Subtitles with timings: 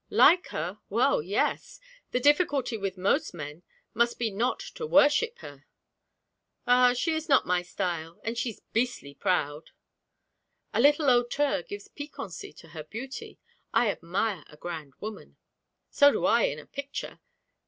[0.09, 0.79] 'Like her!
[0.89, 1.79] well, yes.
[2.09, 3.61] The difficulty with most men
[3.93, 5.67] must be not to worship her.'
[6.65, 8.19] 'Ah, she's not my style.
[8.23, 9.69] And she's beastly proud.'
[10.73, 13.37] 'A little hauteur gives piquancy to her beauty;
[13.75, 15.37] I admire a grand woman.'
[15.91, 17.19] 'So do I in a picture.